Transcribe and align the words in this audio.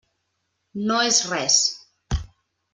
No 0.87 0.97
és 1.11 1.21
res. 1.35 1.61